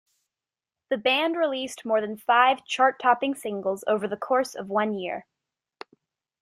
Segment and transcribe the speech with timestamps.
[0.89, 5.27] The band released more than five chart-topping singles over the course of one year.